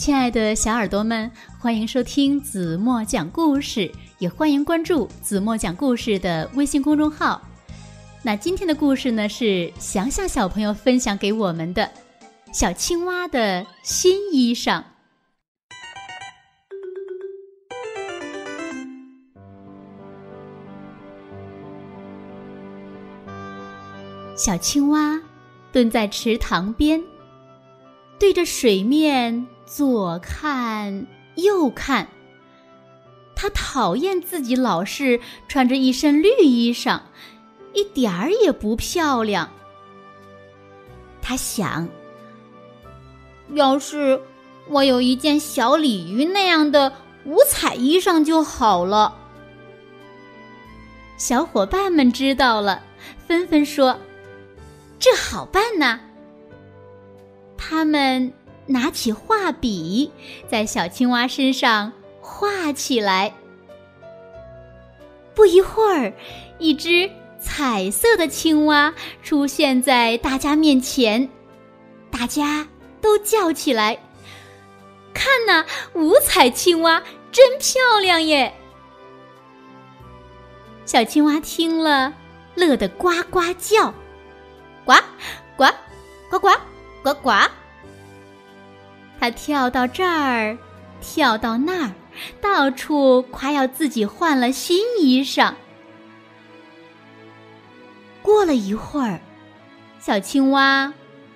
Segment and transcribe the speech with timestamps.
[0.00, 7.38] 亲爱的小耳朵们，欢迎收听子墨讲故事，也欢迎关注子墨讲故事的微信公众号。
[8.22, 11.82] 那今天的故事呢，是翔翔小朋友分享给我们的
[12.50, 14.82] 《小青蛙的新衣裳》。
[24.34, 25.20] 小青蛙
[25.70, 27.04] 蹲在池塘边，
[28.18, 29.46] 对着水面。
[29.70, 31.06] 左看
[31.36, 32.08] 右看，
[33.36, 37.00] 他讨厌自己老是穿着一身绿衣裳，
[37.72, 39.48] 一点儿也不漂亮。
[41.22, 41.88] 他想，
[43.54, 44.20] 要是
[44.66, 46.92] 我有一件小鲤鱼那样的
[47.24, 49.16] 五彩衣裳就好了。
[51.16, 52.82] 小伙伴们知道了，
[53.28, 53.96] 纷纷说
[54.98, 56.00] ：“这好办呐！”
[57.56, 58.32] 他们。
[58.70, 60.12] 拿起画笔，
[60.48, 63.34] 在小青蛙身上画起来。
[65.34, 66.12] 不一会儿，
[66.60, 71.28] 一只彩色的青蛙出现在大家面前，
[72.12, 72.68] 大家
[73.00, 73.98] 都叫起来
[75.12, 78.54] ：“看呐，五彩青蛙真漂亮耶！”
[80.86, 82.14] 小青蛙听了，
[82.54, 83.92] 乐得呱呱叫
[84.86, 84.94] ：“呱
[85.56, 85.66] 呱
[86.30, 86.48] 呱呱
[87.02, 87.30] 呱呱！”
[89.20, 90.56] 他跳到这儿，
[91.02, 91.92] 跳到那儿，
[92.40, 95.52] 到处夸耀自己换了新衣裳。
[98.22, 99.20] 过了一会儿，
[100.00, 100.94] 小青蛙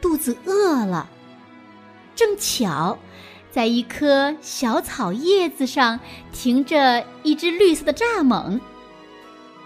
[0.00, 1.10] 肚子饿了，
[2.14, 2.98] 正巧
[3.50, 6.00] 在一棵小草叶子上
[6.32, 8.58] 停着一只绿色的蚱蜢。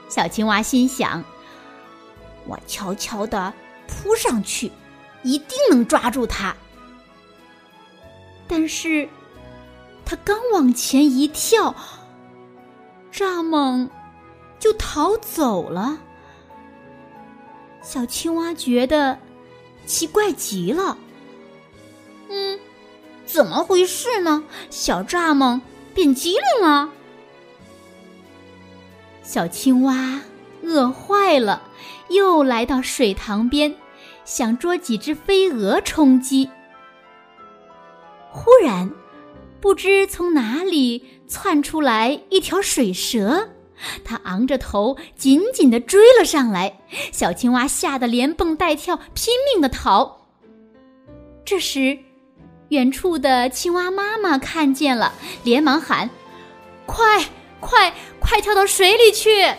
[0.09, 1.23] 小青蛙心想
[2.45, 3.55] ：“我悄悄地
[3.87, 4.73] 扑上去，
[5.23, 6.53] 一定能抓住它。”
[8.53, 9.09] 但是，
[10.05, 11.73] 他刚往前一跳，
[13.13, 13.89] 蚱蜢
[14.59, 16.01] 就逃走了。
[17.81, 19.17] 小青蛙觉得
[19.87, 20.99] 奇怪极了。
[22.29, 22.59] 嗯，
[23.25, 24.43] 怎么回事呢？
[24.69, 25.61] 小蚱蜢
[25.95, 26.91] 变机灵了。
[29.23, 30.21] 小青蛙
[30.65, 31.63] 饿坏了，
[32.09, 33.77] 又来到水塘边，
[34.25, 36.51] 想捉几只飞蛾充饥。
[38.33, 38.91] 忽然，
[39.61, 43.49] 不知从哪里窜出来一条水蛇，
[44.05, 46.81] 它昂着头，紧紧地追了上来。
[47.13, 50.29] 小青蛙吓得连蹦带跳，拼命地逃。
[51.45, 51.99] 这时，
[52.69, 55.13] 远处的青蛙妈妈看见了，
[55.43, 56.09] 连忙喊
[56.87, 57.25] ：“快
[57.59, 59.53] 快快跳到水里去！”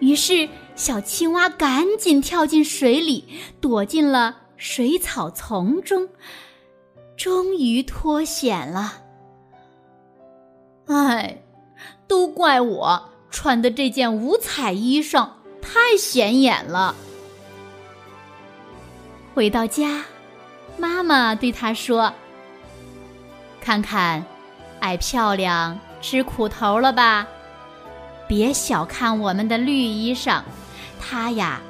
[0.00, 3.26] 于是，小青蛙赶紧跳进水里，
[3.60, 6.08] 躲进了水草丛中。
[7.20, 8.94] 终于脱险了！
[10.86, 11.36] 哎，
[12.08, 15.28] 都怪我穿的这件五彩衣裳
[15.60, 16.94] 太显眼了。
[19.34, 20.02] 回到家，
[20.78, 22.10] 妈妈对他说
[23.60, 24.24] ：“看看，
[24.80, 27.28] 爱漂亮吃苦头了吧？
[28.26, 30.40] 别小看我们的绿衣裳，
[30.98, 31.60] 它呀，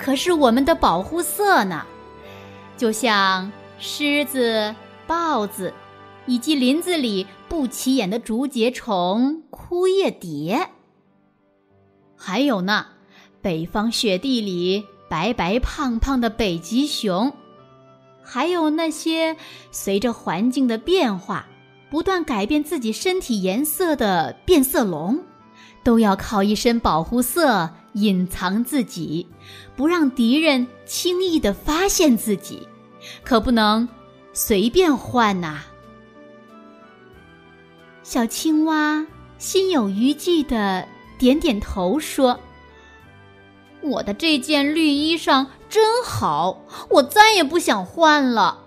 [0.00, 1.86] 可是我们的保护色呢。
[2.76, 4.74] 就像狮子。”
[5.06, 5.72] 豹子，
[6.26, 10.68] 以及林子里不起眼的竹节虫、枯叶蝶，
[12.16, 12.86] 还有呢，
[13.40, 17.32] 北方雪地里白白胖胖的北极熊，
[18.22, 19.36] 还有那些
[19.70, 21.46] 随着环境的变化
[21.88, 25.20] 不断改变自己身体颜色的变色龙，
[25.84, 29.24] 都要靠一身保护色隐藏自己，
[29.76, 32.66] 不让敌人轻易的发现自己，
[33.22, 33.88] 可不能。
[34.36, 35.60] 随便换呐！
[38.02, 39.06] 小青蛙
[39.38, 40.86] 心有余悸的
[41.18, 42.38] 点点头说
[43.80, 46.60] ：“我的这件绿衣裳真好，
[46.90, 48.62] 我再也不想换了。”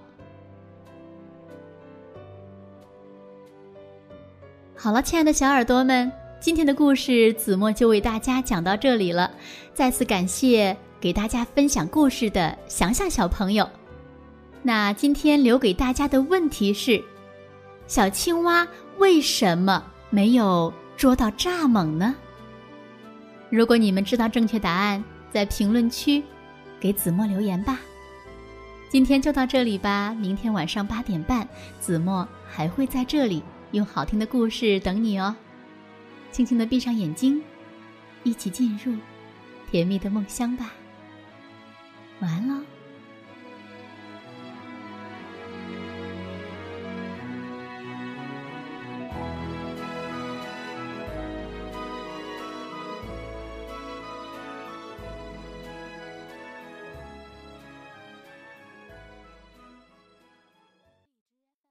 [4.76, 9.30] 好了，亲爱的小耳朵们，今天的故事子墨就为大家讲到这里了。
[9.76, 13.70] 再次感谢给大家分享故事的翔翔小朋友。
[14.62, 17.04] 那今天留给大家的问题是：
[17.88, 18.68] 小青蛙
[18.98, 22.16] 为什么没有捉到蚱蜢呢？
[23.50, 26.22] 如果你们知道正确答案，在评论区
[26.80, 27.80] 给子墨留言吧。
[28.90, 31.48] 今天就到这里吧，明天晚上八点半，
[31.80, 33.42] 子墨还会在这里
[33.72, 35.36] 用好听的故事等你哦。
[36.32, 37.42] 轻轻的闭上眼睛，
[38.24, 38.96] 一起进入
[39.72, 40.72] 甜蜜的梦乡吧。
[42.20, 42.62] 晚安喽。